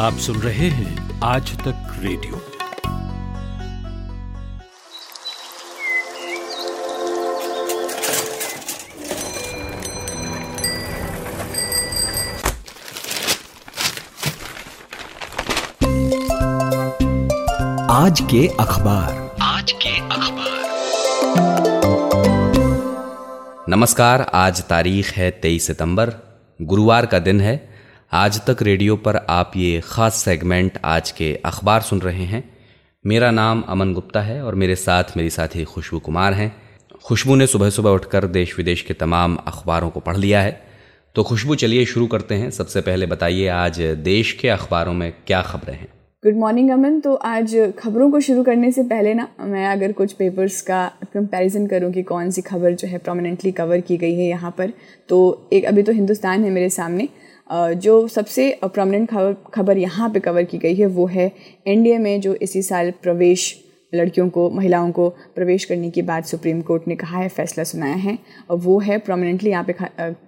आप 0.00 0.14
सुन 0.14 0.36
रहे 0.36 0.68
हैं 0.68 1.20
आज 1.20 1.58
तक 1.58 1.96
रेडियो। 1.98 2.34
आज 17.90 18.20
के 18.20 18.48
अखबार। 18.60 19.36
आज 19.42 19.72
के 19.72 19.98
अखबार। 19.98 20.60
नमस्कार, 23.68 24.22
आज 24.22 24.62
तारीख 24.62 25.12
है 25.12 25.30
तेईस 25.30 25.66
सितंबर। 25.66 26.12
गुरुवार 26.62 27.06
का 27.06 27.18
दिन 27.18 27.40
है 27.40 27.69
आज 28.12 28.40
तक 28.46 28.62
रेडियो 28.62 28.96
पर 28.96 29.16
आप 29.16 29.52
ये 29.56 29.80
खास 29.84 30.14
सेगमेंट 30.14 30.78
आज 30.84 31.10
के 31.10 31.40
अखबार 31.44 31.80
सुन 31.80 32.00
रहे 32.00 32.24
हैं। 32.24 32.42
मेरा 33.06 33.30
नाम 33.30 33.60
अमन 33.68 33.92
गुप्ता 33.94 34.20
है 34.20 34.42
और 34.42 34.54
मेरे 34.54 34.74
साथ 34.76 35.04
मेरी 35.16 35.30
साथी 35.30 35.64
खुशबू 35.64 35.98
कुमार 35.98 36.32
हैं। 36.32 36.52
खुशबू 37.04 37.34
ने 37.34 37.46
सुबह 37.46 37.70
सुबह 37.70 37.90
उठकर 37.90 38.24
देश 38.26 38.56
विदेश 38.58 38.82
के 38.82 38.94
तमाम 38.94 39.36
अखबारों 39.36 39.90
को 39.90 40.00
पढ़ 40.00 40.16
लिया 40.16 40.40
है। 40.40 40.60
तो 41.14 41.22
खुशबू, 41.22 41.54
चलिए 41.54 41.84
शुरू 41.84 42.06
करते 42.06 42.34
हैं। 42.34 42.50
सबसे 42.50 42.80
पहले 42.80 43.06
बताइए, 43.06 43.46
आज 43.46 43.80
देश 43.80 44.32
के 44.32 44.48
अखबारों 44.48 44.92
में 44.92 45.12
क्या 45.26 45.42
खबरें 45.42 45.74
हैं? 45.74 45.88
Good 46.24 46.36
morning 46.36 46.70
Aman. 46.70 47.00
तो 47.00 47.14
आज 47.14 47.56
खबरों 47.78 48.10
को 48.10 48.20
शुरू 48.20 48.42
करने 48.42 48.72
से 48.72 48.82
पहले 48.82 49.14
ना, 49.14 49.28
मैं 49.40 49.66
अगर 49.66 49.92
कुछ 49.92 50.12
पेपर्स 50.12 50.60
का 50.62 50.86
कंपैरिजन 51.14 51.66
करूँ 51.66 51.92
कि 51.92 52.02
कौन 52.02 52.30
सी 52.30 52.42
खबर 52.42 52.74
जो 52.74 52.88
है 52.88 52.98
प्रोमिनेंटली 52.98 53.52
कवर 53.52 53.80
की 53.80 53.96
गई 53.96 54.14
है 54.14 54.28
यहाँ 54.28 54.54
पर 54.58 54.72
तो 55.08 55.48
एक 55.52 55.64
अभी 55.64 55.82
तो 55.82 55.92
हिंदुस्तान 55.92 56.44
है 56.44 56.50
मेरे 56.50 56.70
सामने। 56.70 57.08
जो 57.50 58.06
सबसे 58.08 58.50
प्रोमिनेंट 58.64 59.08
खबर 59.10 59.34
खबर 59.54 59.78
यहाँ 59.78 60.10
पे 60.10 60.20
कवर 60.20 60.44
की 60.44 60.58
गई 60.58 60.74
है, 60.74 60.86
वो 60.86 61.06
है 61.06 61.30
एनडीए 61.66 61.98
में 61.98 62.20
जो 62.20 62.34
इसी 62.36 62.62
साल 62.62 62.90
प्रवेश 63.02 63.54
लड़कियों 63.92 64.28
को, 64.30 64.48
महिलाओं 64.50 64.90
को 64.92 65.08
प्रवेश 65.34 65.64
करने 65.64 65.90
की 65.90 66.02
बात 66.02 66.26
सुप्रीम 66.26 66.60
कोर्ट 66.62 66.86
ने 66.88 66.96
कहा 66.96 67.18
है, 67.18 67.28
फैसला 67.28 67.64
सुनाया 67.64 67.94
है, 67.94 68.16
और 68.50 68.58
वो 68.58 68.78
है 68.80 68.98
प्रोमिनेंटली 68.98 69.50
यहाँ 69.50 69.64
पे 69.64 69.74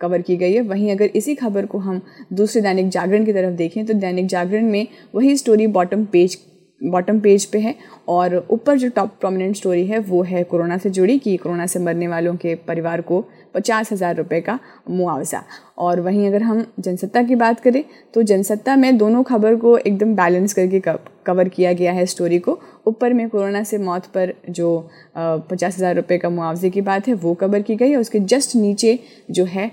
कवर 0.01 0.23
की 0.23 0.37
गई 0.37 0.53
है। 0.53 0.61
वहीं 0.63 0.91
अगर 0.93 1.11
इसी 1.15 1.35
खबर 1.35 1.67
को 1.67 1.79
हम 1.79 2.01
दूसरे 2.33 2.63
दैनिक 2.63 2.89
जागरण 2.89 3.25
की 3.25 3.33
तरफ़ 3.33 3.55
देखें 3.57 3.85
तो 3.87 3.95
दैनिक 3.95 4.27
जागरण 4.27 4.71
में 4.71 4.87
वही 5.15 5.37
story 5.37 5.67
bottom 5.69 6.05
page 6.05 6.39
bottom 6.83 7.19
page 7.21 7.45
पे 7.45 7.59
है 7.59 7.75
और 8.09 8.35
ऊपर 8.51 8.79
जो 8.79 8.89
टॉप 8.91 9.11
प्रोमिनेंट 9.21 9.57
स्टोरी 9.57 9.87
है, 9.87 9.99
वो 9.99 10.23
है 10.23 10.43
कोरोना 10.45 10.79
से 10.79 10.91
जुड़ी 10.91 11.19
कि 11.19 11.37
कोरोना 11.37 11.67
से 11.67 11.79
मरने 11.79 12.09
वालों 12.09 12.35
के 12.37 12.55
परिवार 12.63 13.01
को 13.01 13.25
पचास 13.55 13.93
हज़ार 13.93 14.17
रुपये 14.17 14.41
का 14.41 14.59
मुआवजा। 14.91 15.43
और 15.79 16.01
वहीं 16.01 16.27
अगर 16.29 16.43
हम 16.43 16.65
जनसत्ता 16.81 17.23
की 17.23 17.35
बात 17.37 17.61
करें 17.61 17.83
तो 18.15 18.23
जनसत्ता 18.23 18.77
में 18.77 18.97
दोनों 18.99 19.23
खबर 19.23 19.57
को 19.57 19.77
एकदम 19.79 20.15
बैलेंस 20.17 20.55
करके 20.55 20.81
कवर 21.27 21.49
किया 21.49 21.73
गया 21.73 21.93
है 21.93 22.07
स्टोरी 22.07 22.39
को। 22.39 22.59
ऊपर 22.87 23.13
में 23.13 23.29
कोरोना 23.29 23.63
से 23.63 23.79
मौत 23.81 24.07
पर 24.07 24.35
जो 24.51 24.91
पचास 25.17 25.77
हज़ार 25.77 25.95
रुपये 25.97 26.19
का 26.19 26.31
मुआवजे 26.31 26.71
की 26.71 26.81
बात 26.83 27.09
है, 27.09 27.15
वो 27.15 27.35
कवर 27.35 27.63
की 27.63 27.77
गई 27.77 27.91
है। 27.91 27.97
उसके 27.97 28.21
जस्ट 28.21 28.57
नीचे 28.57 28.99
जो 29.31 29.45
है 29.47 29.71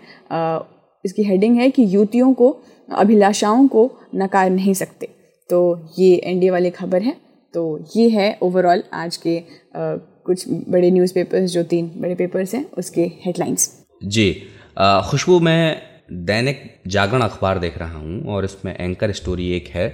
इसकी 1.06 1.24
हेडिंग 1.24 1.56
है 1.58 1.70
कि 1.70 1.86
युवतियों 1.88 2.34
को, 2.34 2.58
अभिलाषाओं 2.90 3.68
को 3.68 3.90
नकार 4.16 4.50
नहीं 4.50 4.74
सकते। 4.74 5.08
तो 5.50 5.60
ये 6.00 6.16
एनडीए 6.16 6.50
वाली 6.50 6.70
खबर 6.72 7.02
है। 7.02 7.16
तो 7.54 7.64
ये 7.96 8.10
है 8.10 8.38
ओवरऑल 8.44 8.84
आज 8.94 9.18
के 9.18 9.38
आ, 9.38 9.96
कुछ 10.26 10.46
बड़े 10.70 10.90
न्यूज़पेपर्स 10.92 11.52
जो 11.52 11.64
तीन 11.66 11.92
बड़े 11.98 12.16
पेपर्स 12.16 12.54
हैं 12.56 12.66
उसके 12.78 13.12
हेडलाइंस 13.22 13.72
जी 14.06 14.32
खुशबू 14.80 15.40
मैं 15.40 15.82
दैनिक 16.26 16.62
जागरण 16.88 17.22
अखबार 17.22 17.60
देख 17.60 17.78
रहा 17.78 17.98
हूँ 17.98 18.22
और 18.28 18.46
इसमें 18.46 18.76
एंकर 18.76 19.12
स्टोरी 19.14 19.50
एक 19.54 19.68
है 19.68 19.88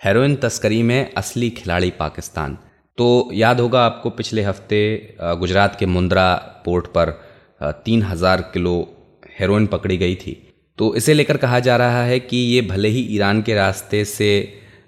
हेरोइन 0.00 0.34
तस्करी 0.36 0.82
में 0.82 1.12
असली 1.14 1.50
खिलाड़ी 1.52 1.90
पाकिस्तान। 1.98 2.56
तो 2.98 3.30
याद 3.34 3.60
होगा 3.60 3.84
आपको 3.84 4.10
पिछले 4.12 4.42
हफ़्ते 4.42 4.80
गुजरात 5.40 5.76
के 5.78 5.86
मुंद्रा 5.86 6.34
पोर्ट 6.64 6.86
पर 6.96 7.10
तीन 7.84 8.02
हज़ार 8.02 8.40
किलो 8.52 8.76
हेरोइन 9.38 9.66
पकड़ी 9.66 9.96
गई 9.96 10.14
थी। 10.16 10.36
तो 10.78 10.94
इसे 10.96 11.14
लेकर 11.14 11.36
कहा 11.36 11.58
जा 11.60 11.76
रहा 11.76 12.02
है 12.04 12.18
कि 12.20 12.36
ये 12.36 12.60
भले 12.68 12.88
ही 12.88 13.00
ईरान 13.14 13.42
के 13.42 13.54
रास्ते 13.54 14.04
से 14.06 14.32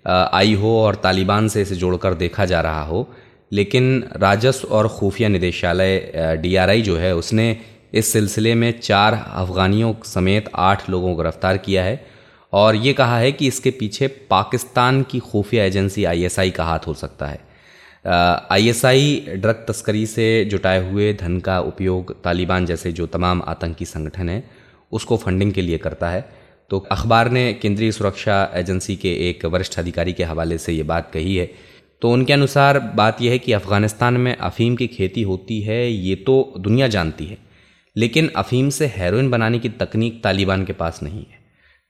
आई 0.04 0.54
हो 0.54 0.78
और 0.80 0.94
तालिबान 0.94 1.48
से 1.48 1.62
इसे 1.62 1.74
जोड़कर 1.74 2.14
देखा 2.14 2.44
जा 2.44 2.60
रहा 2.60 2.82
हो। 2.84 3.08
लेकिन 3.52 4.04
राजस्व 4.16 4.68
और 4.68 4.88
खुफिया 4.88 5.28
निदेशालय 5.28 6.38
डीआरआई 6.42 6.82
जो 6.82 6.96
है, 6.96 7.14
उसने 7.16 7.56
इस 7.92 8.12
सिलसिले 8.12 8.54
में 8.54 8.80
चार 8.80 9.14
अफगानियों 9.14 9.94
समेत 10.04 10.50
आठ 10.54 10.88
लोगों 10.90 11.14
को 11.14 11.22
गिरफ़्तार 11.22 11.56
किया 11.58 11.84
है 11.84 12.04
और 12.52 12.76
ये 12.76 12.92
कहा 12.92 13.18
है 13.18 13.32
कि 13.32 13.46
इसके 13.46 13.70
पीछे 13.70 14.06
पाकिस्तान 14.30 15.02
की 15.02 15.18
खुफिया 15.20 15.64
एजेंसी 15.64 16.04
आईएसआई 16.04 16.50
का 16.50 16.64
हाथ 16.64 16.86
हो 16.86 16.94
सकता 16.94 17.26
है। 17.26 17.40
आईएसआई 18.50 19.24
ड्रग 19.32 19.64
तस्करी 19.68 20.06
से 20.06 20.44
जुटाए 20.44 20.90
हुए 20.90 21.12
धन 21.14 21.38
का 21.40 21.58
उपयोग 21.60 22.14
तालिबान 22.24 22.66
जैसे 22.66 22.92
जो 22.92 23.06
तमाम 23.06 23.42
आतंकी 23.42 23.84
संगठन 23.84 24.28
हैं, 24.28 24.42
उसको 24.92 25.16
फंडिंग 25.16 25.52
के 25.52 25.62
लिए 25.62 25.78
करता 25.78 26.10
है। 26.10 26.41
तो 26.72 26.78
अखबार 26.78 27.30
ने 27.30 27.52
केंद्रीय 27.52 27.92
सुरक्षा 27.92 28.50
एजेंसी 28.54 28.96
के 28.96 29.08
एक 29.28 29.44
वरिष्ठ 29.44 29.78
अधिकारी 29.78 30.12
के 30.12 30.24
हवाले 30.24 30.58
से 30.58 30.72
ये 30.72 30.82
बात 30.82 31.10
कही 31.12 31.36
है। 31.36 31.50
तो 32.02 32.10
उनके 32.10 32.32
अनुसार 32.32 32.78
बात 32.78 33.20
यह 33.22 33.30
है 33.30 33.38
कि 33.38 33.52
अफ़गानिस्तान 33.52 34.14
में 34.14 34.36
अफ़ीम 34.36 34.76
की 34.76 34.86
खेती 34.86 35.22
होती 35.22 35.60
है, 35.60 35.92
ये 35.92 36.14
तो 36.14 36.54
दुनिया 36.58 36.88
जानती 36.88 37.26
है। 37.26 37.38
लेकिन 37.96 38.28
अफ़ीम 38.36 38.70
से 38.70 38.86
हेरोइन 38.86 39.30
बनाने 39.30 39.58
की 39.58 39.68
तकनीक 39.68 40.22
तालिबान 40.24 40.64
के 40.64 40.72
पास 40.72 41.02
नहीं 41.02 41.20
है। 41.20 41.40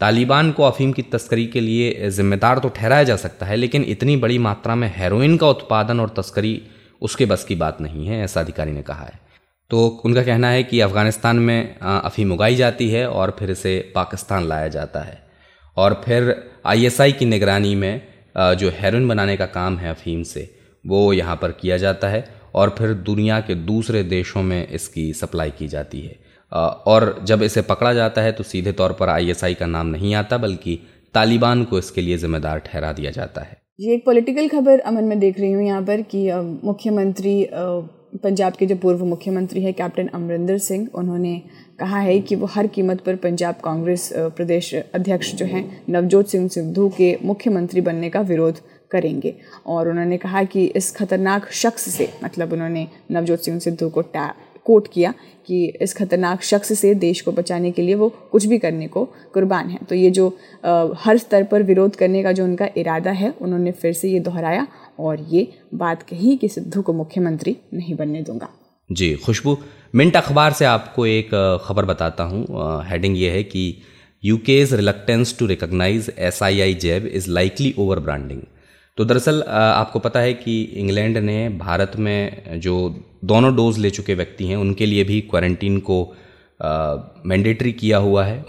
तालिबान 0.00 0.52
को 0.52 0.62
अफीम 0.62 0.92
की 0.92 1.02
तस्करी 1.02 1.46
के 1.46 1.60
लिए 1.60 2.10
जिम्मेदार 2.10 2.58
तो 2.58 2.68
ठहराया 2.68 3.02
जा 3.02 3.16
सकता 3.16 3.46
है, 3.46 3.56
लेकिन 3.56 3.84
इतनी 3.84 4.16
बड़ी 4.16 4.38
मात्रा 4.38 4.74
में 4.74 4.92
हेरोइन 4.96 5.36
का 5.36 5.48
उत्पादन 5.48 6.00
और 6.00 6.14
तस्करी 6.16 6.62
उसके 7.02 7.26
बस 7.26 7.44
की 7.44 7.54
बात 7.54 7.80
नहीं 7.80 8.06
है, 8.06 8.24
ऐसा 8.24 8.40
अधिकारी 8.40 8.72
ने 8.72 8.82
कहा 8.82 9.04
है। 9.04 9.31
तो 9.72 9.86
उनका 10.04 10.22
कहना 10.22 10.48
है 10.48 10.62
कि 10.62 10.80
अफ़गानिस्तान 10.82 11.36
में 11.38 11.78
अफीम 11.80 12.32
उगाई 12.32 12.56
जाती 12.56 12.88
है 12.90 13.06
और 13.10 13.34
फिर 13.38 13.50
इसे 13.50 13.72
पाकिस्तान 13.94 14.48
लाया 14.48 14.68
जाता 14.70 15.00
है। 15.00 15.18
और 15.76 16.00
फिर 16.04 16.34
आईएसआई 16.66 17.12
की 17.12 17.24
निगरानी 17.26 17.74
में 17.74 18.02
जो 18.56 18.70
हेरोइन 18.72 19.08
बनाने 19.08 19.36
का 19.36 19.46
काम 19.48 19.76
है 19.78 19.90
अफीम 19.90 20.22
से, 20.24 20.48
वो 20.84 21.12
यहाँ 21.12 21.36
पर 21.36 21.52
किया 21.52 21.76
जाता 21.78 22.08
है 22.08 22.24
और 22.54 22.74
फिर 22.78 22.92
दुनिया 23.02 23.40
के 23.40 23.54
दूसरे 23.64 24.02
देशों 24.04 24.42
में 24.42 24.68
इसकी 24.68 25.12
सप्लाई 25.14 25.50
की 25.58 25.68
जाती 25.68 26.00
है। 26.00 26.18
और 26.86 27.18
जब 27.24 27.42
इसे 27.42 27.62
पकड़ा 27.64 27.92
जाता 27.94 28.22
है 28.22 28.32
तो 28.32 28.44
सीधे 28.44 28.72
तौर 28.74 28.92
पर 28.92 29.08
आईएसआई 29.08 29.54
का 29.54 29.66
नाम 29.68 29.86
नहीं 29.88 30.14
आता, 30.14 30.38
बल्कि 30.38 30.78
तालिबान 31.14 31.64
को 31.64 31.78
इसके 31.78 32.00
लिए 32.00 32.18
जिम्मेदार 32.18 32.58
ठहरा 32.60 32.92
दिया 32.92 33.10
जाता 33.10 33.40
है। 33.40 33.60
ये 33.78 33.94
एक 33.94 34.04
पॉलिटिकल 34.06 34.48
खबर 34.50 34.80
अमन 34.82 35.04
में 35.04 35.18
देख 35.18 35.40
रही 35.40 35.52
हूँ 35.52 35.64
यहाँ 35.64 35.82
पर 35.82 36.02
कि 36.04 36.30
मुख्यमंत्री 36.64 37.42
पंजाब 38.12 38.52
के 38.52 38.66
जो 38.66 38.76
पूर्व 38.76 39.04
मुख्यमंत्री 39.04 39.62
है, 39.62 39.72
कैप्टन 39.72 40.06
अमरिंदर 40.06 40.58
सिंह, 40.58 40.88
उन्होंने 40.94 41.40
कहा 41.78 41.98
है 41.98 42.18
कि 42.20 42.36
वो 42.36 42.46
हर 42.46 42.66
कीमत 42.66 43.00
पर 43.00 43.16
पंजाब 43.16 43.54
कांग्रेस 43.64 44.08
प्रदेश 44.16 44.74
अध्यक्ष 44.74 45.34
जो 45.34 45.46
हैं, 45.46 45.64
नवजोत 45.88 46.28
सिंह 46.28 46.48
सिद्धू 46.48 46.88
के 46.88 47.16
मुख्यमंत्री 47.24 47.80
बनने 47.80 48.10
का 48.10 48.20
विरोध 48.20 48.58
करेंगे। 48.90 49.34
और 49.66 49.88
उन्होंने 49.88 50.16
कहा 50.16 50.42
कि 50.44 50.64
इस 50.66 50.90
खतरनाक 50.96 51.50
शख्स 51.52 51.88
से 51.88 52.08
मतलब 52.24 52.52
उन्होंने 52.52 52.86
नवजोत 53.10 53.40
सिंह 53.40 53.58
सिद्धू 53.58 53.88
को 53.88 54.02
कोट 54.66 54.88
किया 54.92 55.12
कि 55.48 55.64
इस 55.82 55.94
खतरनाक 55.94 56.42
शख्स 56.42 56.72
से 56.78 56.94
देश 56.96 57.20
को 57.20 57.32
बचाने 57.32 57.70
के 57.70 57.82
लिए 57.82 57.94
वो 57.94 58.08
कुछ 58.32 58.46
भी 58.46 58.58
करने 58.58 58.86
को 58.88 59.04
कुर्बान 59.34 59.68
है। 59.68 59.78
तो 59.88 59.94
ये 59.94 60.10
जो 60.10 60.28
आ, 60.64 60.88
हर 60.96 61.18
स्तर 61.18 61.44
पर 61.44 61.62
विरोध 61.62 61.96
करने 61.96 62.22
का 62.22 62.32
जो 62.32 62.44
उनका 62.44 62.68
इरादा 62.76 63.10
है 63.12 63.34
उन्होंने 63.40 63.72
फिर 63.72 63.92
से 63.92 64.08
ये 64.08 64.20
दोहराया 64.20 64.66
और 64.98 65.26
ये 65.30 65.46
बात 65.74 66.02
कही 66.02 66.36
कि 66.36 66.48
सिद्धू 66.48 66.82
को 66.82 66.92
मुख्यमंत्री 66.92 67.56
नहीं 67.74 67.94
बनने 67.96 68.22
दूँगा। 68.22 68.48
जी 68.90 69.14
खुशबू 69.16 69.56
मिंट 69.94 70.16
अखबार 70.16 70.52
से 70.52 70.64
आपको 70.64 71.06
एक 71.06 71.30
खबर 71.64 71.84
बताता 71.84 72.24
हूँ। 72.24 72.44
हेडिंग 72.88 73.16
ये 73.18 73.30
है 73.30 73.42
कि 73.44 73.82
UK's 74.22 74.72
reluctance 74.74 75.36
to 75.38 75.46
recognise 75.46 76.12
S 76.18 76.42
I 76.42 76.60
I 76.60 76.74
jab 76.82 77.06
is 77.06 77.30
likely 77.30 77.74
over 77.78 78.00
branding 78.00 78.40
तो 78.98 79.04
दरअसल 79.04 79.42
आपको 79.42 79.98
पता 79.98 80.20
है 80.20 80.32
कि 80.34 80.62
इंग्लैंड 80.62 81.18
ने 81.18 81.48
भारत 81.48 81.92
में 81.96 82.60
जो 82.60 82.74
दोनों 83.24 83.54
डोज 83.56 83.78
ले 83.78 83.90
चुके 83.90 84.14
व्यक्ति 84.14 84.46
हैं, 84.46 84.56
उनके 84.56 84.86
लिए 84.86 85.04
भी 85.04 85.20
क्वारंटीन 85.20 85.78
को 85.80 86.02
मैंडेटरी 87.26 87.72
किया 87.72 87.98
हुआ 87.98 88.24
है। 88.24 88.44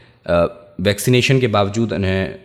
वैक्सीनेशन 0.81 1.39
के 1.39 1.47
बावजूद 1.47 1.93
उन्हें 1.93 2.35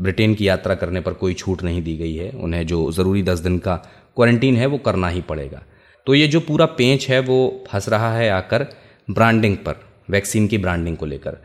ब्रिटेन 0.00 0.34
की 0.34 0.48
यात्रा 0.48 0.74
करने 0.74 1.00
पर 1.00 1.12
कोई 1.12 1.34
छूट 1.34 1.62
नहीं 1.62 1.82
दी 1.82 1.96
गई 1.96 2.14
है। 2.14 2.30
उन्हें 2.30 2.66
जो 2.66 2.90
ज़रूरी 2.92 3.22
दस 3.22 3.38
दिन 3.38 3.58
का 3.58 3.76
क्वारंटीन 4.16 4.56
है, 4.56 4.66
वो 4.66 4.78
करना 4.78 5.08
ही 5.08 5.20
पड़ेगा। 5.22 5.62
तो 6.06 6.14
ये 6.14 6.26
जो 6.28 6.40
पूरा 6.40 6.66
पेंच 6.78 7.08
है, 7.08 7.18
वो 7.20 7.64
फंस 7.68 7.88
रहा 7.88 8.12
है 8.14 8.28
आकर 8.30 8.66
ब्रांडिंग 9.08 9.56
पर, 9.56 9.80
वैक्सीन 10.10 10.46
की 10.46 10.58
ब्रांडिंग 10.58 10.96
को 10.96 11.06
लेकर। 11.06 11.38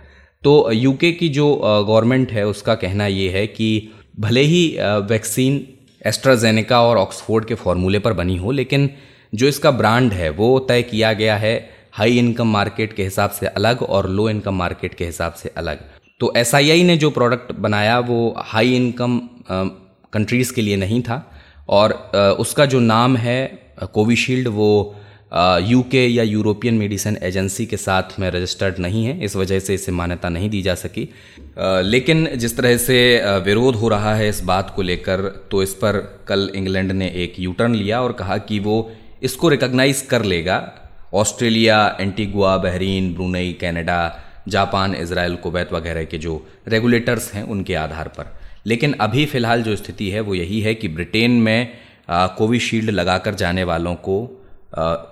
तो 0.43 0.71
यूके 0.71 1.11
की 1.11 1.29
जो 1.29 1.55
गवर्नमेंट 1.87 2.31
है, 2.31 2.45
उसका 2.47 2.75
कहना 2.75 3.07
ये 3.07 3.29
है 3.29 3.45
कि 3.47 3.89
भले 4.19 4.41
ही 4.41 4.77
वैक्सीन 4.79 5.65
एस्ट्राजेनेका 6.01 6.81
और 6.81 6.97
ऑक्सफोर्ड 6.97 7.45
के 7.45 7.55
फॉर्मूले 7.55 7.99
पर 7.99 8.13
बनी 8.13 8.37
हो, 8.37 8.51
लेकिन 8.51 8.89
जो 9.33 9.47
इसका 9.47 9.71
ब्रांड 9.73 10.13
है, 10.13 10.29
वो 10.29 10.59
तय 10.59 10.81
किया 10.83 11.13
गया 11.13 11.35
है 11.37 11.69
हाई 11.93 12.17
इनकम 12.17 12.47
मार्केट 12.47 12.93
के 12.93 13.03
हिसाब 13.03 13.29
से 13.29 13.47
अलग 13.47 13.81
और 13.81 14.09
लो 14.09 14.29
इनकम 14.29 14.55
मार्केट 14.55 14.93
के 14.93 15.05
हिसाब 15.05 15.33
से 15.33 15.51
अलग। 15.57 15.79
तो 16.19 16.31
एसआईआई 16.37 16.83
ने 16.83 16.97
जो 16.97 17.09
प्रोडक्ट 17.11 17.51
बनाया, 17.51 17.97
वो 17.99 18.33
हाई 18.37 18.75
इनकम 18.75 19.19
कंट्रीज़ 20.13 20.53
के 20.53 20.61
लिए 20.61 20.75
नहीं 20.75 21.01
था 21.01 21.23
और 21.69 21.91
उसका 22.39 22.65
जो 22.65 22.79
नाम 22.79 23.17
है 23.17 23.45
कोविशील्ड 23.93 24.47
वो 24.47 24.95
यूके 25.31 26.05
या 26.07 26.23
यूरोपियन 26.23 26.73
मेडिसिन 26.73 27.17
एजेंसी 27.23 27.65
के 27.65 27.77
साथ 27.77 28.19
में 28.19 28.29
रजिस्टर्ड 28.31 28.79
नहीं 28.79 29.05
है, 29.05 29.19
इस 29.25 29.35
वजह 29.35 29.59
से 29.59 29.73
इसे 29.73 29.91
मान्यता 29.91 30.29
नहीं 30.29 30.49
दी 30.49 30.61
जा 30.61 30.75
सकी। 30.75 31.09
लेकिन 31.83 32.27
जिस 32.35 32.57
तरह 32.57 32.77
से 32.77 32.99
विरोध 33.45 33.75
हो 33.75 33.87
रहा 33.89 34.13
है 34.15 34.29
इस 34.29 34.41
बात 34.43 34.73
को 34.75 34.81
लेकर 34.81 35.21
तो 35.51 35.63
इस 35.63 35.73
पर 35.73 35.97
कल 36.27 36.49
इंग्लैंड 36.55 36.91
ने 36.91 37.07
एक 37.23 37.39
यू 37.39 37.51
टर्न 37.53 37.75
लिया 37.75 38.01
और 38.01 38.11
कहा 38.11 38.37
कि 38.39 38.59
वो 38.59 38.91
इसको 39.23 39.49
रिकॉग्नाइज 39.49 40.01
कर 40.01 40.23
लेगा। 40.23 40.61
Australia, 41.13 41.97
Antigua, 42.01 42.55
Bahrain, 42.57 43.13
Brunei, 43.13 43.51
Canada, 43.61 44.23
Japan 44.47 44.95
Israel 44.95 45.35
Kuwait 45.35 45.73
वगैरह 45.73 46.03
के 46.03 46.17
जो 46.17 46.45
रेगुलेटर्स 46.67 47.33
हैं, 47.33 47.43
उनके 47.43 47.75
आधार 47.75 48.07
पर। 48.07 48.33
लेकिन 48.65 48.93
अभी 49.01 49.25
फ़िलहाल 49.25 49.63
जो 49.63 49.75
स्थिति 49.75 50.09
है, 50.09 50.19
वो 50.19 50.35
यही 50.35 50.61
है 50.61 50.75
कि 50.75 50.87
ब्रिटेन 50.87 51.31
में 51.31 51.73
कोविशील्ड 52.09 52.89
लगाकर 52.89 53.35
जाने 53.35 53.63
वालों 53.63 53.95
को 53.95 54.36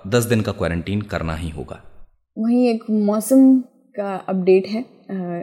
दस 0.08 0.24
दिन 0.24 0.40
का 0.40 0.52
क्वारंटीन 0.52 1.00
करना 1.02 1.34
ही 1.34 1.48
होगा। 1.50 1.80
वहीं 2.36 2.68
एक 2.68 2.84
मौसम 2.90 3.58
का 3.96 4.14
अपडेट 4.28 4.66
है। 4.66 4.84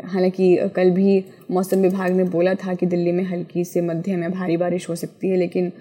हालाँकि 0.06 0.56
कल 0.76 0.90
भी 0.92 1.24
मौसम 1.52 1.82
विभाग 1.82 2.12
ने 2.12 2.24
बोला 2.24 2.54
था 2.56 2.74
कि 2.74 2.86
दिल्ली 2.86 3.12
में 3.12 3.24
हल्की 3.24 3.64
से 3.66 3.82
मध्यम 3.82 4.24
या 4.24 4.30
भारी 4.30 4.58
बारिश 4.58 4.90
हो 4.90 4.96
सकती 4.96 5.30
है, 5.30 5.38
लेकिन 5.38 5.72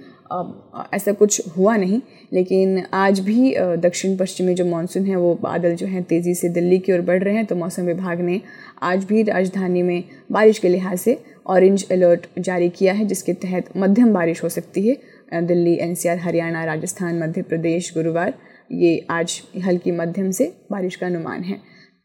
ऐसा 0.95 1.13
कुछ 1.13 1.41
हुआ 1.57 1.77
नहीं। 1.77 2.01
लेकिन 2.33 2.83
आज 2.95 3.21
भी 3.21 3.55
दक्षिण 3.79 4.17
पश्चिमी 4.17 4.55
जो 4.55 4.65
मानसून 4.67 5.07
है, 5.07 5.17
वो 5.17 5.35
बादल 5.43 5.75
जो 5.75 5.87
हैं 5.87 6.03
तेज़ी 6.03 6.35
से 6.35 6.49
दिल्ली 6.49 6.79
की 6.79 6.93
ओर 6.93 7.01
बढ़ 7.01 7.23
रहे 7.23 7.35
हैं। 7.35 7.45
तो 7.47 7.57
मौसम 7.57 7.83
विभाग 7.83 8.21
ने 8.21 8.41
आज 8.83 9.05
भी 9.05 9.23
राजधानी 9.23 9.83
में 9.83 10.03
बारिश 10.33 10.59
के 10.59 10.69
लिहाज 10.69 10.99
से 10.99 11.19
ऑरेंज 11.47 11.87
अलर्ट 11.93 12.27
जारी 12.39 12.69
किया 12.69 12.93
है, 12.93 13.05
जिसके 13.05 13.33
तहत 13.35 13.77
मध्यम 13.77 14.13
बारिश 14.15 14.43
हो 14.45 14.49
सकती 14.49 14.89
है। 14.89 14.97
दिल्ली, 15.33 15.77
एनसीआर, 15.81 16.19
हरियाणा, 16.19 16.65
राजस्थान, 16.65 17.19
मध्य 17.19 17.43
प्रदेश, 17.43 17.93
गुरुवार, 17.95 18.35
ये 18.73 19.07
आज 19.11 19.41
हल्की 19.65 19.91
मध्यम 19.91 20.31
से 20.31 20.53
बारिश 20.73 20.97
का 20.97 21.07
अनुमान 21.07 21.43
है। 21.43 21.59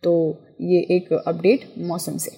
तो 0.04 0.14
ये 0.62 0.80
एक 0.92 1.14
अपडेट 1.28 1.66
मौसम 1.80 2.18
से। 2.18 2.32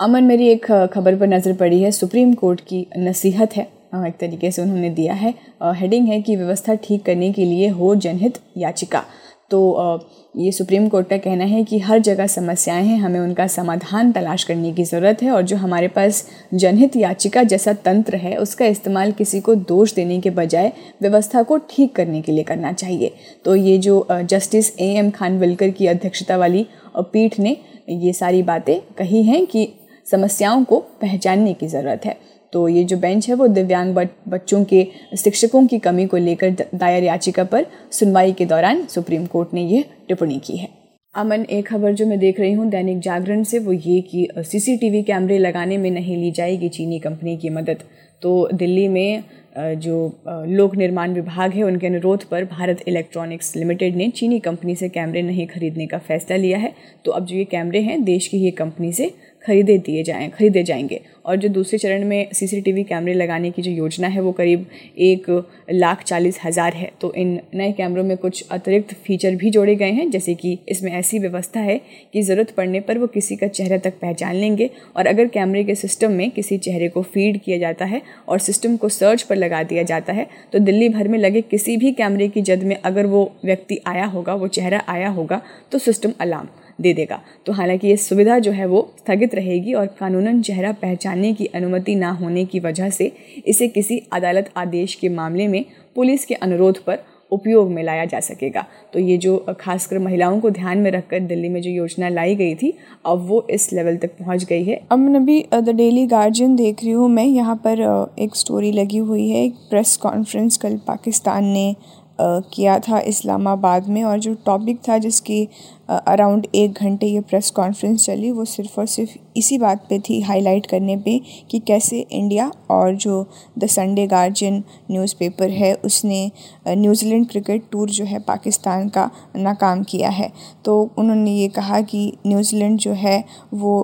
अमन, 0.00 0.24
मेरी 0.24 0.48
एक 0.48 0.66
खबर 0.92 1.16
पर 1.16 1.26
नज़र 1.26 1.52
पड़ी 1.52 1.82
है। 1.82 1.90
सुप्रीम 1.90 2.32
कोर्ट 2.34 2.60
की 2.60 2.86
नसीहत 2.98 3.56
है 3.56 3.66
एक 3.96 4.14
तरीके 4.20 4.50
से 4.50 4.62
उन्होंने 4.62 4.90
दिया 4.90 5.14
है। 5.14 5.34
हेडिंग 5.62 6.06
है 6.08 6.20
कि 6.22 6.36
व्यवस्था 6.36 6.74
ठीक 6.74 7.04
करने 7.04 7.32
के 7.32 7.44
लिए 7.44 7.68
हो 7.68 7.94
जनहित 7.96 8.38
याचिका। 8.56 9.04
तो 9.50 10.08
ये 10.34 10.50
सुप्रीम 10.52 10.88
कोर्ट 10.88 11.08
का 11.08 11.16
कहना 11.18 11.44
है 11.44 11.62
कि 11.64 11.78
हर 11.78 11.98
जगह 12.00 12.26
समस्याएँ 12.26 12.84
हैं, 12.84 12.98
हमें 12.98 13.18
उनका 13.20 13.46
समाधान 13.46 14.12
तलाश 14.12 14.44
करने 14.44 14.72
की 14.72 14.84
ज़रूरत 14.84 15.22
है 15.22 15.30
और 15.30 15.42
जो 15.42 15.56
हमारे 15.56 15.88
पास 15.88 16.24
जनहित 16.54 16.96
याचिका 16.96 17.42
जैसा 17.44 17.72
तंत्र 17.74 18.16
है, 18.16 18.36
उसका 18.36 18.66
इस्तेमाल 18.66 19.12
किसी 19.12 19.40
को 19.40 19.54
दोष 19.54 19.94
देने 19.94 20.20
के 20.20 20.30
बजाय 20.30 20.72
व्यवस्था 21.02 21.42
को 21.42 21.56
ठीक 21.70 21.94
करने 21.96 22.22
के 22.22 22.32
लिए 22.32 22.44
करना 22.44 22.72
चाहिए। 22.74 23.14
तो 23.44 23.56
ये 23.56 23.76
जो 23.78 24.06
जस्टिस 24.10 24.72
ए 24.72 24.92
एम 24.94 25.10
खानविलकर 25.10 25.70
की 25.70 25.86
अध्यक्षता 25.86 26.36
वाली 26.36 26.66
पीठ 26.98 27.38
ने 27.38 27.56
ये 27.90 28.12
सारी 28.12 28.42
बातें 28.44 28.78
कही 28.98 29.22
हैं 29.22 29.46
कि 29.46 29.68
समस्याओं 30.06 30.64
को 30.64 30.78
पहचानने 31.00 31.52
की 31.54 31.66
ज़रूरत 31.68 32.06
है। 32.06 32.18
तो 32.52 32.66
ये 32.68 32.84
जो 32.84 32.96
बेंच 32.96 33.28
है 33.28 33.34
वो 33.34 33.46
दिव्यांग 33.48 33.94
बच्चों 33.94 34.64
के, 34.64 34.86
शिक्षकों 35.18 35.66
की 35.66 35.78
कमी 35.78 36.06
को 36.06 36.16
लेकर 36.16 36.56
दायर 36.74 37.04
याचिका 37.04 37.44
पर 37.44 37.66
सुनवाई 37.92 38.32
के 38.32 38.46
दौरान 38.46 38.84
सुप्रीम 38.86 39.26
कोर्ट 39.26 39.54
ने 39.54 39.66
ये 39.66 39.84
टिप्पणी 40.08 40.38
की 40.38 40.56
है। 40.56 40.68
अमन, 41.14 41.42
एक 41.42 41.66
खबर 41.66 41.92
जो 41.92 42.06
मैं 42.06 42.18
देख 42.18 42.40
रही 42.40 42.52
हूँ, 42.52 42.68
दैनिक 42.70 42.98
जागरण 43.00 43.42
से, 43.42 43.58
वो 43.58 43.72
ये 43.72 44.00
कि 44.00 44.28
सीसीटीवी 44.38 45.02
कैमरे 45.02 45.38
लगाने 45.38 45.78
में 45.78 45.90
नहीं 45.90 46.16
ली 46.16 46.30
जाएगी 46.30 46.68
चीनी 46.68 46.98
कंपनी 46.98 47.36
की 47.36 47.50
मदद। 47.50 47.82
तो 48.22 48.48
दिल्ली 48.52 48.86
में 48.88 49.22
जो 49.58 49.94
लोक 50.26 50.74
निर्माण 50.76 51.14
विभाग 51.14 51.52
है, 51.52 51.62
उनके 51.62 51.86
अनुरोध 51.86 52.24
पर 52.24 52.44
भारत 52.44 52.82
इलेक्ट्रॉनिक्स 52.88 53.54
लिमिटेड 53.56 53.96
ने 53.96 54.08
चीनी 54.10 54.38
कंपनी 54.40 54.74
से 54.74 54.88
कैमरे 54.88 55.22
नहीं 55.22 55.46
खरीदने 55.46 55.86
का 55.86 55.98
फैसला 55.98 56.36
लिया 56.36 56.58
है। 56.58 56.72
तो 57.04 57.12
अब 57.12 57.26
जो 57.26 57.36
ये 57.36 57.44
कैमरे 57.44 57.80
हैं, 57.80 58.02
देश 58.04 58.28
की 58.28 58.38
ही 58.38 58.50
कंपनी 58.52 58.92
से 58.92 59.12
खरीदे 59.44 59.76
दिए 59.78 60.02
जाएँ, 60.02 60.28
खरीदे 60.30 60.62
जाएँगे। 60.62 61.00
और 61.26 61.36
जो 61.36 61.48
दूसरे 61.48 61.78
चरण 61.78 62.04
में 62.04 62.28
सीसीटीवी 62.32 62.82
कैमरे 62.84 63.14
लगाने 63.14 63.50
की 63.50 63.62
जो 63.62 63.70
योजना 63.70 64.08
है, 64.08 64.20
वो 64.20 64.32
करीब 64.32 64.66
एक 64.98 65.26
लाख 65.70 66.02
चालीस 66.02 66.38
हज़ार 66.44 66.74
है। 66.74 66.90
तो 67.00 67.12
इन 67.14 67.38
नए 67.54 67.72
कैमरों 67.72 68.04
में 68.04 68.16
कुछ 68.16 68.44
अतिरिक्त 68.50 68.94
फीचर 68.96 69.34
भी 69.36 69.50
जोड़े 69.50 69.74
गए 69.74 69.90
हैं, 69.90 70.08
जैसे 70.10 70.34
कि 70.34 70.58
इसमें 70.68 70.90
ऐसी 70.92 71.18
व्यवस्था 71.18 71.60
है 71.60 71.80
कि 72.12 72.22
ज़रूरत 72.22 72.50
पड़ने 72.50 72.80
पर 72.80 72.98
वो 72.98 73.06
किसी 73.06 73.36
का 73.36 73.46
चेहरा 73.48 73.78
तक 73.78 73.98
पहचान 74.00 74.34
लेंगे 74.34 74.70
और 74.96 75.06
अगर 75.06 75.28
कैमरे 75.28 75.64
के 75.64 75.74
सिस्टम 75.76 76.12
में 76.12 76.30
किसी 76.30 76.58
चेहरे 76.58 76.88
को 76.88 77.02
फ़ीड 77.04 77.40
किया 77.40 77.58
जाता 77.58 77.84
है 77.84 78.02
और 78.28 78.38
सिस्टम 78.40 78.76
को 78.76 78.88
सर्च 78.90 79.22
पर 79.22 79.36
लगा 79.36 79.62
दिया 79.64 79.82
जाता 79.84 80.12
है 80.12 80.26
तो 80.52 80.58
दिल्ली 80.60 80.88
भर 80.88 81.08
में 81.08 81.18
लगे 81.18 81.40
किसी 81.42 81.76
भी 81.76 81.92
कैमरे 81.92 82.28
की 82.28 82.42
जद 82.42 82.62
में 82.62 82.76
अगर 82.76 83.06
वो 83.06 83.30
व्यक्ति 83.44 83.78
आया 83.86 84.04
होगा, 84.06 84.34
वो 84.34 84.48
चेहरा 84.48 84.82
आया 84.88 85.08
होगा 85.10 85.40
तो 85.72 85.78
सिस्टम 85.78 86.12
अलार्म। 86.20 86.48
दे 86.80 86.92
देगा। 86.94 87.20
तो 87.46 87.52
हालाँकि 87.52 87.88
ये 87.88 87.96
सुविधा 87.96 88.38
जो 88.38 88.52
है 88.52 88.66
वो 88.66 88.88
स्थगित 88.98 89.34
रहेगी 89.34 89.72
और 89.72 89.86
कानूनन 90.00 90.42
चेहरा 90.42 90.72
पहचानने 90.72 91.32
की 91.34 91.46
अनुमति 91.46 91.94
ना 91.94 92.10
होने 92.10 92.44
की 92.44 92.60
वजह 92.60 92.90
से 92.90 93.12
इसे 93.46 93.68
किसी 93.68 94.02
अदालत 94.12 94.50
आदेश 94.56 94.94
के 94.94 95.08
मामले 95.08 95.48
में 95.48 95.64
पुलिस 95.94 96.24
के 96.24 96.34
अनुरोध 96.34 96.84
पर 96.84 96.98
उपयोग 97.32 97.70
में 97.70 97.82
लाया 97.82 98.04
जा 98.04 98.20
सकेगा। 98.20 98.64
तो 98.92 98.98
ये 98.98 99.16
जो 99.16 99.36
खासकर 99.60 99.98
महिलाओं 99.98 100.40
को 100.40 100.50
ध्यान 100.50 100.78
में 100.78 100.90
रखकर 100.90 101.20
दिल्ली 101.20 101.48
में 101.48 101.60
जो 101.62 101.70
योजना 101.70 102.08
लाई 102.08 102.34
गई 102.34 102.54
थी, 102.54 102.72
अब 103.06 103.26
वो 103.26 103.46
इस 103.50 103.72
लेवल 103.72 103.96
तक 103.96 104.10
पहुँच 104.18 104.44
गई 104.44 104.64
है। 104.64 104.80
अब 104.90 105.08
नबी 105.16 105.44
द 105.54 105.68
डेली 105.68 106.06
गार्जियन 106.06 106.56
देख 106.56 106.82
रही 106.84 106.92
हूँ 106.92 107.08
मैं। 107.08 107.24
यहाँ 107.24 107.56
पर 107.66 107.80
एक 108.18 108.36
स्टोरी 108.36 108.72
लगी 108.72 108.98
हुई 108.98 109.28
है। 109.28 109.44
एक 109.44 109.54
प्रेस 109.70 109.96
कॉन्फ्रेंस 109.96 110.56
कल 110.56 110.76
पाकिस्तान 110.86 111.44
ने 111.44 111.74
किया 112.20 112.78
था 112.78 112.98
इस्लामाबाद 113.00 113.88
में 113.88 114.02
और 114.04 114.18
जो 114.18 114.34
टॉपिक 114.46 114.78
था 114.88 114.96
जिसकी 114.98 115.46
अराउंड 115.90 116.46
एक 116.54 116.72
घंटे 116.74 117.06
ये 117.06 117.20
प्रेस 117.20 117.50
कॉन्फ्रेंस 117.50 118.04
चली, 118.06 118.30
वो 118.30 118.44
सिर्फ़ 118.44 118.78
और 118.80 118.86
सिर्फ़ 118.86 119.16
इसी 119.36 119.58
बात 119.58 119.86
पे 119.88 119.98
थी 119.98 120.20
हाईलाइट 120.20 120.66
करने 120.66 120.96
पे 120.96 121.18
कि 121.50 121.58
कैसे 121.58 122.00
इंडिया 122.02 122.50
और 122.70 122.94
जो 122.96 123.26
द 123.58 123.66
संडे 123.66 124.06
गार्जियन 124.06 124.62
न्यूज़पेपर 124.90 125.50
है, 125.50 125.72
उसने 125.74 126.30
न्यूजीलैंड 126.68 127.28
क्रिकेट 127.28 127.64
टूर 127.72 127.90
जो 127.90 128.04
है 128.04 128.18
पाकिस्तान 128.20 128.88
का 128.88 129.10
नाकाम 129.36 129.82
किया 129.84 130.10
है। 130.10 130.30
तो 130.64 130.80
उन्होंने 130.98 131.32
ये 131.32 131.48
कहा 131.50 131.80
कि 131.82 132.12
न्यूजीलैंड 132.26 132.78
जो 132.78 132.92
है 132.94 133.24
वो 133.54 133.80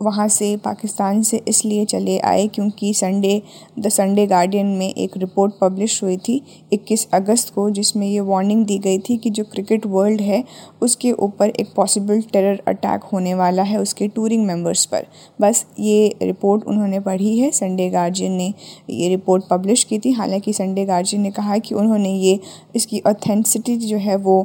वहाँ 0.00 0.26
से 0.28 0.56
पाकिस्तान 0.56 1.22
से 1.22 1.40
इसलिए 1.48 1.84
चले 1.84 2.18
आए 2.18 2.46
क्योंकि 2.46 2.92
संडे, 2.94 3.42
द 3.78 3.88
संडे 3.88 4.26
गार्डियन 4.26 4.66
में 4.66 4.88
एक 4.88 5.16
रिपोर्ट 5.16 5.52
पब्लिश 5.60 6.02
हुई 6.02 6.16
थी 6.16 6.40
21 6.72 7.06
अगस्त 7.14 7.52
को, 7.54 7.68
जिसमें 7.70 8.06
ये 8.06 8.20
वार्निंग 8.20 8.64
दी 8.66 8.78
गई 8.78 8.98
थी 8.98 9.16
कि 9.16 9.30
जो 9.30 9.44
क्रिकेट 9.44 9.86
वर्ल्ड 9.86 10.20
है, 10.20 10.42
उसके 10.82 11.12
ऊपर 11.12 11.48
एक 11.50 11.72
पॉसिबल 11.76 12.20
टेरर 12.22 12.62
अटैक 12.68 13.04
होने 13.04 13.34
वाला 13.34 13.62
है 13.62 13.80
उसके 13.80 14.08
टूरिंग 14.08 14.46
मेंबर्स 14.46 14.84
पर। 14.84 15.06
बस 15.40 15.64
ये 15.80 16.14
रिपोर्ट 16.22 16.64
उन्होंने 16.64 17.00
पढ़ी 17.00 17.38
है। 17.38 17.50
संडे 17.50 17.88
गार्जियन 17.90 18.32
ने 18.32 18.52
ये 18.90 19.08
रिपोर्ट 19.08 19.44
पब्लिश 19.50 19.84
की 19.84 19.98
थी। 19.98 20.12
हालाँकि 20.12 20.52
संडे 20.52 20.84
गार्जियन 20.84 21.22
ने 21.22 21.30
कहा 21.30 21.58
कि 21.58 21.74
उन्होंने 21.74 22.14
ये, 22.14 22.38
इसकी 22.76 23.02
ऑथेंटिसिटी 23.06 23.76
जो 23.76 23.96
है 23.96 24.16
वो 24.16 24.40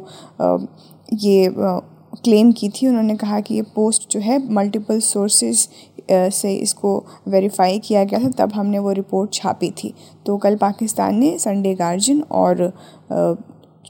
ये 1.13 1.47
क्लेम 2.13 2.51
की 2.51 2.69
थी, 2.69 2.87
उन्होंने 2.87 3.15
कहा 3.15 3.39
कि 3.39 3.55
ये 3.55 3.61
पोस्ट 3.75 4.09
जो 4.11 4.19
है 4.19 4.37
मल्टीपल 4.53 4.99
सोर्सेज 5.01 5.67
से 6.11 6.53
इसको 6.53 6.97
वेरीफाई 7.27 7.79
किया 7.79 8.03
गया 8.03 8.19
था, 8.19 8.29
तब 8.29 8.53
हमने 8.53 8.79
वो 8.79 8.91
रिपोर्ट 8.91 9.33
छापी 9.33 9.69
थी। 9.73 9.93
तो 10.25 10.37
कल 10.37 10.55
पाकिस्तान 10.57 11.15
ने 11.15 11.37
संडे 11.39 11.73
गार्जियन 11.75 12.21
और 12.23 12.71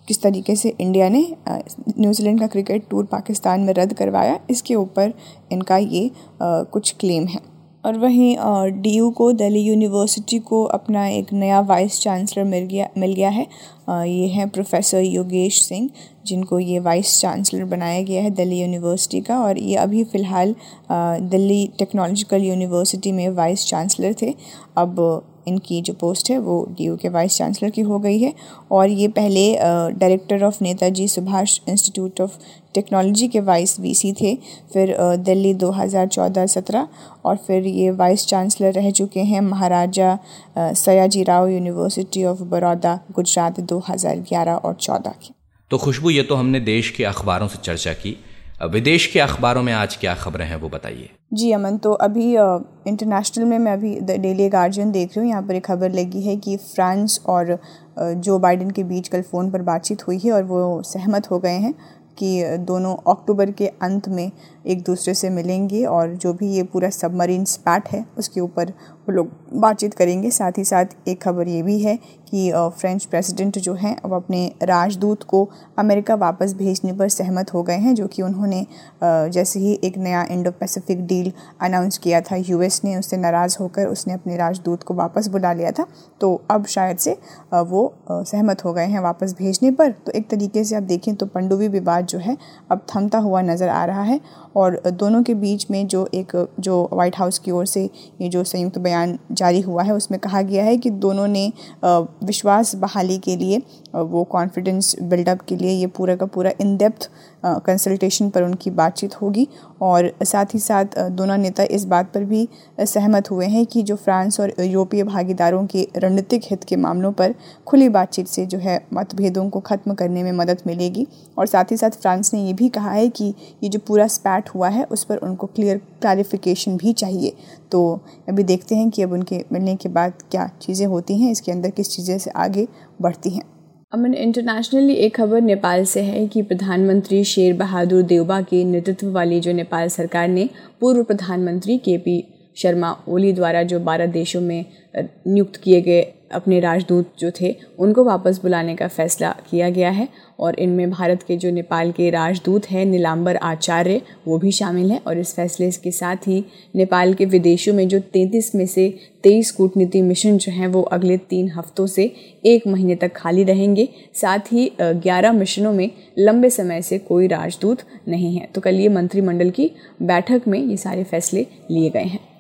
किस 0.08 0.22
तरीके 0.22 0.56
से 0.56 0.74
इंडिया 0.80 1.08
ने 1.10 1.26
न्यूजीलैंड 1.48 2.40
का 2.40 2.48
क्रिकेट 2.48 2.88
टूर 2.90 3.06
पाकिस्तान 3.06 3.62
में 3.62 3.74
रद्द 3.74 3.94
करवाया, 3.94 4.40
इसके 4.50 4.76
ऊपर 4.76 5.14
इनका 5.52 5.78
ये 5.78 6.10
कुछ 6.42 6.96
क्लेम 7.00 7.26
है। 7.26 7.40
और 7.84 7.98
वहीं 7.98 8.36
डी 8.82 8.90
यू 8.90 9.10
को, 9.12 9.32
दिल्ली 9.34 9.60
यूनिवर्सिटी 9.60 10.40
को 10.40 10.64
अपना 10.66 11.08
एक 11.08 11.32
नया 11.34 11.60
वाइस 11.62 12.00
चांसलर 12.02 12.44
मिल 12.46 12.66
गया 12.66 12.88
मिल 12.98 13.14
गया 13.14 13.30
है। 13.30 13.48
ये 13.90 14.28
हैं 14.28 14.48
प्रोफेसर 14.50 15.02
योगेश 15.02 15.62
सिंह, 15.62 15.90
जिनको 16.26 16.60
ये 16.60 16.80
वाइस 16.80 17.20
चांसलर 17.22 17.64
बनाया 17.66 18.02
गया 18.04 18.22
है 18.22 18.30
दिल्ली 18.32 18.60
यूनिवर्सिटी 18.62 19.22
का 19.22 19.40
और 19.40 19.58
ये 19.60 19.76
अभी 19.78 20.04
फ़िलहाल 20.04 20.56
दिल्ली 20.92 21.68
टेक्नोलॉजिकल 21.80 22.44
यूनिवर्सिटी 22.44 23.12
में 23.12 23.28
वाइस 23.32 23.66
चांसलर 23.68 24.16
थे। 24.22 24.34
अब 24.78 25.00
इनकी 25.48 25.82
जो 25.82 25.94
पोस्ट 25.94 26.30
है 26.32 26.38
वो 26.40 26.66
डीयू 26.78 26.96
के 26.98 27.10
वाइस 27.10 27.38
चांसलर 27.38 27.70
की 27.70 27.82
हो 27.82 28.00
गई 28.00 28.20
है। 28.20 28.34
और 28.72 28.90
ये 28.90 29.08
पहले 29.10 29.54
director 29.94 30.44
of 30.44 30.58
Netaji 30.62 31.08
Subhash 31.08 31.60
institute 31.70 32.22
of 32.22 32.38
technology 32.74 33.28
के 33.28 33.40
वाइस 33.40 33.80
वीसी 33.80 34.12
थे, 34.14 34.36
फिर 34.74 34.96
दिल्ली 35.20 35.54
2014-17 35.54 36.88
और 37.26 37.36
फिर 37.38 37.68
ये 37.68 37.92
वाइस 37.92 38.26
चांसलर 38.28 38.74
रह 38.74 38.90
चुके 38.92 39.20
हैं 39.22 39.42
महाराजा 39.42 40.18
सयाजी 40.58 41.24
राव 41.24 41.48
यूनिवर्सिटी 41.48 42.24
ऑफ़ 42.26 42.42
बड़ौदा 42.46 43.00
गुजरात 43.12 43.60
2011 43.62 44.56
और 44.56 44.74
14 44.74 45.16
की। 45.22 45.34
तो 45.72 45.78
खुशबू, 45.78 46.10
ये 46.10 46.24
तो 46.24 46.36
हमने 46.36 46.60
देश 46.60 46.90
के 46.90 47.04
अखबारों 47.04 47.48
से 47.48 47.60
चर्चा 47.64 47.94
की। 47.94 48.18
विदेश 48.64 49.06
के 49.08 49.20
अखबारों 49.20 49.62
में 49.64 49.72
आज 49.74 49.96
क्या 49.96 50.14
खबरें 50.16 50.46
हैं 50.46 50.56
वो 50.56 50.70
बताइए। 50.70 51.10
जी 51.34 51.52
अमन 51.52 51.78
तो 51.78 51.92
अभी 52.06 52.26
इंटरनेशनल 52.34 53.46
में 53.46 53.58
मैं 53.60 53.72
अभी 53.74 53.94
द 54.00 54.18
डेली 54.22 54.48
गार्जियन 54.50 54.92
देख 54.92 55.18
रही 55.18 55.20
हूँ। 55.20 55.30
यहाँ 55.30 55.42
पर 55.44 55.56
एक 55.56 55.66
खबर 55.66 55.92
लगी 55.92 56.22
है 56.22 56.36
कि 56.38 56.58
फ्रांस 56.58 57.20
और 57.26 57.58
जो 58.00 58.38
बाइडेन 58.40 58.70
के 58.72 58.84
बीच 58.84 59.08
कल 59.08 59.22
फ़ोन 59.22 59.50
पर 59.52 59.62
बातचीत 59.64 60.08
हुई 60.08 60.18
है 60.18 60.32
और 60.32 60.44
वो 60.44 60.82
सहमत 60.86 61.30
हो 61.32 61.40
गए 61.40 61.58
हैं 61.58 61.74
कि 62.18 62.58
दोनों 62.68 62.96
अक्टूबर 63.12 63.52
के 63.52 63.68
अंत 63.82 64.10
में 64.10 64.32
एक 64.66 64.82
दूसरे 64.84 65.14
से 65.14 65.30
मिलेंगे 65.32 65.84
और 65.86 66.16
जो 66.16 66.34
भी 66.34 66.52
ये 66.54 66.64
पूरा 66.64 66.90
सबमरीन 66.92 67.46
स्पैट 67.48 67.88
है, 67.90 68.06
उसके 68.18 68.42
ऊपर 68.42 68.74
वो 69.02 69.12
लोग 69.12 69.30
बातचीत 69.54 69.94
करेंगे। 69.94 70.30
साथ 70.32 70.58
ही 70.58 70.64
साथ 70.64 70.86
एक 71.08 71.22
खबर 71.22 71.48
ये 71.48 71.62
भी 71.64 71.80
है 71.80 71.96
कि 72.28 72.52
फ्रेंच 72.72 73.06
प्रेसिडेंट 73.06 73.58
जो 73.60 73.74
हैं, 73.74 73.96
अब 73.96 74.14
अपने 74.14 74.46
राजदूत 74.64 75.24
को 75.24 75.48
अमेरिका 75.80 76.16
वापस 76.16 76.54
भेजने 76.54 76.94
पर 76.94 77.10
सहमत 77.10 77.54
हो 77.54 77.64
गए 77.64 77.78
हैं, 77.78 77.94
जो 77.96 78.08
कि 78.08 78.22
उन्होंने 78.22 78.66
जैसे 79.04 79.60
ही 79.60 79.74
एक 79.84 79.98
नया 79.98 80.24
इंडो 80.32 80.52
पैसिफिक 80.52 81.06
डील 81.08 81.32
अनाउंस 81.62 81.98
किया 81.98 82.22
था 82.22 82.36
यूएस 82.38 82.82
ने 82.84 82.96
उससे 82.96 83.18
नाराज़ 83.18 83.58
होकर 83.60 83.88
उसने 83.88 84.14
अपने 84.14 84.38
राजदूत 84.38 84.84
को 84.84 84.94
वापस 84.94 85.28
बुला 85.28 85.54
लिया 85.54 85.72
था। 85.72 85.86
तो 86.22 86.34
अब 86.52 86.66
शायद 86.68 86.98
से 86.98 87.18
वो 87.54 87.94
सहमत 88.10 88.64
हो 88.66 88.74
गए 88.74 88.86
हैं 88.86 89.00
वापस 89.00 89.36
भेजने 89.40 89.72
पर। 89.72 89.92
तो 89.92 90.12
एक 90.12 90.30
तरीके 90.30 90.64
से 90.64 90.76
आप 90.76 90.84
देखें 90.84 91.14
तो 91.16 91.26
पंडुवी 91.26 91.68
विवाद 91.70 92.06
जो 92.06 92.20
है, 92.20 92.38
अब 92.72 92.86
थमता 92.96 93.18
हुआ 93.20 93.42
नज़र 93.44 93.70
आ 93.70 93.84
रहा 93.86 94.04
है 94.04 94.20
और 94.56 94.82
दोनों 94.88 95.22
के 95.24 95.34
बीच 95.34 95.66
में 95.72 95.86
जो 95.88 96.08
एक, 96.14 96.36
जो 96.60 96.90
वाइट 96.94 97.18
हाउस 97.18 97.40
की 97.40 97.52
ओर 97.52 97.66
से 97.66 97.84
ये 98.22 98.30
जो 98.30 98.44
संयुक्त 98.44 98.78
बयान 98.78 99.18
जारी 99.32 99.62
हुआ 99.62 99.84
है, 99.84 99.94
उसमें 99.94 100.20
कहा 100.20 100.42
गया 100.42 100.64
है 100.64 100.78
कि 100.78 100.90
दोनों 100.90 101.28
ने 101.28 101.52
विश्वास 101.86 102.76
बहाली 102.76 103.18
के 103.20 103.36
लिए 103.36 103.62
वो 103.94 104.24
कॉन्फिडेंस 104.32 104.96
बिल्डअप 105.02 105.42
के 105.42 105.56
लिए 105.56 105.72
ये 105.72 105.88
पूरा 105.90 106.16
का 106.16 106.26
पूरा 106.28 106.52
इन 106.62 106.76
डेप्थ 106.78 107.10
कंसल्टेशन 107.46 108.30
पर 108.30 108.44
उनकी 108.44 108.70
बातचीत 108.72 109.16
होगी। 109.22 109.48
और 109.82 110.12
साथ 110.24 110.54
ही 110.54 110.60
साथ 110.60 110.98
दोनों 111.12 111.38
नेता 111.38 111.64
इस 111.72 111.86
बात 111.86 112.12
पर 112.14 112.24
भी 112.24 112.48
सहमत 112.82 113.32
हुए 113.32 113.46
हैं 113.48 113.66
कि 113.66 113.84
जो 113.84 113.96
फ्रांस 113.96 114.40
और 114.40 114.54
यूरोपीय 114.60 115.04
भागीदारों 115.04 115.66
के 115.68 115.88
रणनीतिक 115.98 116.42
हित 116.46 116.64
के 116.64 116.76
मामलों 116.78 117.12
पर 117.14 117.36
खुली 117.68 117.90
बातचीत 117.90 118.28
से 118.28 118.46
जो 118.46 118.58
है 118.58 118.80
मतभेदों 118.94 119.50
को 119.50 119.60
ख़त्म 119.62 119.94
करने 119.94 120.24
में 120.24 120.32
मदद 120.34 120.62
मिलेगी। 120.68 121.08
और 121.38 121.48
साथ 121.48 121.72
ही 121.72 121.78
साथ 121.78 122.00
फ्रांस 122.02 122.34
ने 122.34 122.42
ये 122.42 122.54
भी 122.54 122.70
कहा 122.70 122.92
है 122.92 123.08
कि 123.10 123.34
ये 123.64 123.70
जो 123.70 123.80
पूरा 123.80 124.08
स्पैट 124.10 124.50
हुआ 124.50 124.70
है, 124.70 124.84
उस 124.84 125.04
पर 125.04 125.18
उनको 125.18 125.48
क्लियर 125.48 125.78
क्लैरिफिकेशन 126.02 126.78
भी 126.78 126.94
चाहिए। 126.94 127.34
तो 127.72 128.00
अभी 128.30 128.44
देखते 128.44 128.76
हैं 128.76 128.90
कि 128.90 129.02
अब 129.02 129.12
उनके 129.12 129.44
मिलने 129.54 129.76
के 129.76 129.90
बाद 129.90 130.14
क्या 130.32 130.50
चीज़ें 130.62 130.86
होती 130.88 131.18
हैं, 131.18 131.32
इसके 131.32 131.52
अंदर 131.52 131.70
किस 131.72 131.96
चीज़ें 131.96 132.18
से 132.20 132.30
आगे 132.32 132.68
बढ़ती 133.02 133.30
हैं। 133.30 133.51
अमन 133.92 134.14
इंटरनेशनली 134.14 134.94
एक 134.96 135.16
खबर 135.16 135.42
नेपाल 135.42 135.84
से 135.86 136.02
है 136.02 136.28
कि 136.28 136.42
प्रधानमंत्री 136.42 137.24
शेर 137.24 137.54
बहादुर 137.54 138.02
देवबा 138.02 138.40
के 138.42 138.64
नेतृत्व 138.64 139.08
वाली 139.08 139.40
जो 139.40 139.54
नेपाल 139.54 139.88
सरकार 139.88 140.28
ने 140.28 140.48
पूर्व 140.80 141.04
प्रधानमंत्री 141.04 141.78
के 141.78 141.98
पी 141.98 142.14
शर्मा 142.56 142.96
ओली 143.08 143.34
द्वारा 143.34 143.64
जो 143.64 143.80
बारह 143.80 144.06
देशों 144.06 144.42
में 144.42 144.66
नियुक्त 144.98 145.56
किए 145.56 145.82
गए 145.82 146.02
अपने 146.32 146.60
राजदूत 146.60 147.14
जो 147.20 147.32
थे, 147.42 147.56
उनको 147.80 148.04
वापस 148.04 148.40
बुलाने 148.42 148.76
का 148.76 148.88
फैसला 148.88 149.36
किया 149.50 149.70
गया 149.70 149.90
है 149.90 150.08
और 150.40 150.60
इनमें 150.60 150.90
भारत 150.92 151.24
के 151.24 151.38
जो 151.38 151.52
नेपाल 151.52 151.92
के 151.92 152.10
राजदूत 152.10 152.66
हैं 152.66 152.86
नीलाम्बर 152.86 153.36
आचार्य, 153.36 154.02
वो 154.28 154.38
भी 154.38 154.52
शामिल 154.52 154.92
हैं 154.92 155.02
और 155.08 155.18
इस 155.18 155.34
फैसले 155.36 155.70
के 155.74 155.92
साथ 155.92 156.28
ही 156.28 156.44
नेपाल 156.76 157.14
के 157.14 157.26
विदेशों 157.26 157.74
में 157.74 157.88
जो 157.88 158.00
तैंतीस 158.14 158.54
में 158.56 158.66
से 158.66 158.90
तेईस 159.24 159.52
कूटनीति 159.52 160.02
मिशन 160.02 160.38
जो 160.38 160.52
हैं, 160.52 160.68
वो 160.68 160.82
अगले 160.82 161.18
तीन 161.20 161.50
हफ्तों 161.50 161.88
से 161.88 162.12
एक 162.46 162.68
महीने 162.68 162.96
तक 162.96 163.14
खाली 163.16 163.44
रहेंगे। 163.44 163.88
साथ 164.14 164.54
ही 164.54 164.72
ग्यारह 164.82 165.32
मिशनों 165.32 165.74
में 165.74 165.90
लंबे 166.20 166.50
समय 166.50 166.82
से 166.82 166.98
कोई 166.98 167.28
राजदूत 167.28 167.84
नहीं 168.08 168.36
है। 168.38 168.50
तो 168.56 168.62
कल 168.62 168.76
ये 168.76 168.90
मंत्रिमंडल 168.90 169.50
की 169.50 169.72
बैठक 170.02 170.48
में 170.48 170.60
ये 170.60 170.78
सारे 170.78 171.04
फैसले 171.04 171.48
लिए 171.72 171.90
गए 171.90 172.04
हैं। 172.04 172.31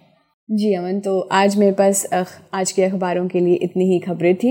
जी 0.51 0.73
अमन 0.75 0.99
तो 0.99 1.19
आज 1.31 1.55
मेरे 1.57 1.71
पास 1.71 2.05
आज 2.53 2.71
के 2.71 2.83
अखबारों 2.83 3.27
के 3.27 3.39
लिए 3.39 3.55
इतनी 3.55 3.85
ही 3.85 3.99
खबरें 3.99 4.35
थी। 4.35 4.49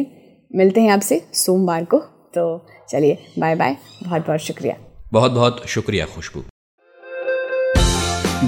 मिलते 0.57 0.81
हैं 0.81 0.91
आपसे 0.91 1.21
सोमवार 1.33 1.85
को। 1.85 1.99
तो 2.35 2.45
चलिए 2.91 3.19
बाय 3.39 3.55
बाय 3.55 3.77
बहुत 4.05 4.27
बहुत 4.27 4.41
शुक्रिया। 4.41 4.77
बहुत 5.13 5.33
बहुत 5.33 5.67
शुक्रिया 5.67 6.07
खुशबू। 6.07 6.43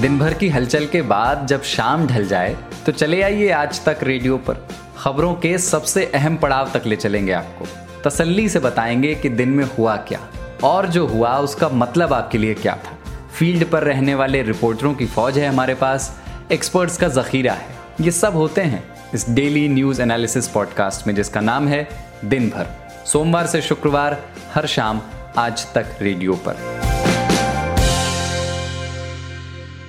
दिन 0.01 0.17
भर 0.19 0.33
की 0.33 0.49
हलचल 0.49 0.85
के 0.85 1.01
बाद 1.01 1.45
जब 1.47 1.63
शाम 1.63 2.07
ढल 2.07 2.27
जाए 2.27 2.55
तो 2.85 2.91
चले 2.91 3.21
आइए 3.21 3.49
आज 3.49 3.83
तक 3.85 3.99
रेडियो 4.03 4.37
पर। 4.37 4.67
खबरों 4.97 5.33
के 5.35 5.57
सबसे 5.57 6.05
अहम 6.05 6.37
पड़ाव 6.37 6.71
तक 6.73 6.85
ले 6.85 6.95
चलेंगे 6.95 7.31
आपको। 7.31 7.65
तसल्ली 8.05 8.49
से 8.49 8.59
बताएँगे 8.59 9.13
कि 9.15 9.29
दिन 9.29 9.49
में 9.49 9.65
हुआ 9.77 9.95
क्या 10.09 10.19
और 10.63 10.87
जो 10.87 11.05
हुआ 11.07 11.37
उसका 11.39 11.69
मतलब 11.69 12.13
आपके 12.13 12.37
लिए 12.37 12.53
क्या 12.53 12.75
था। 12.75 12.97
फ़ील्ड 13.29 13.69
पर 13.69 13.83
रहने 13.83 14.15
वाले 14.15 14.41
रिपोर्टरों 14.41 14.93
की 14.93 15.05
फौज 15.05 15.37
है 15.37 15.47
हमारे 15.47 15.75
पास। 15.75 16.22
एक्सपर्ट्स 16.51 16.97
का 16.97 17.07
जखीरा 17.07 17.53
है। 17.53 17.75
ये 18.01 18.11
सब 18.11 18.35
होते 18.35 18.61
हैं 18.61 18.83
इस 19.13 19.29
डेली 19.29 19.67
न्यूज़ 19.67 20.01
एनालिसिस 20.01 20.47
पॉडकास्ट 20.47 21.07
में, 21.07 21.15
जिसका 21.15 21.41
नाम 21.41 21.67
है 21.67 21.87
दिन 22.25 22.49
भर 22.49 22.67
सोमवार 23.05 23.47
से 23.47 23.61
शुक्रवार, 23.61 24.21
हर 24.53 24.65
शाम, 24.65 25.01
आज 25.37 25.73
तक 25.73 25.85
रेडियो 26.01 26.33
पर। 26.33 26.92